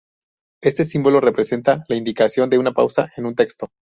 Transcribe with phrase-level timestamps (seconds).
[0.63, 3.67] Este símbolo representa la indicación de una pausa en un texto.